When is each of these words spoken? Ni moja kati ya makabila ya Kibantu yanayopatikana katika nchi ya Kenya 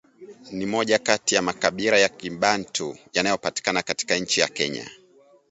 Ni 0.51 0.65
moja 0.65 0.99
kati 0.99 1.35
ya 1.35 1.41
makabila 1.41 1.97
ya 1.97 2.09
Kibantu 2.09 2.97
yanayopatikana 3.13 3.81
katika 3.83 4.15
nchi 4.17 4.39
ya 4.41 4.47
Kenya 4.47 4.87